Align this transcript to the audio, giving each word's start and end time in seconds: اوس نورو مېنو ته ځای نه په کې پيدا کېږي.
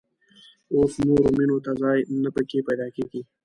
اوس 0.75 0.93
نورو 1.07 1.29
مېنو 1.37 1.57
ته 1.65 1.71
ځای 1.81 1.99
نه 2.23 2.29
په 2.35 2.41
کې 2.49 2.59
پيدا 2.67 2.87
کېږي. 2.95 3.21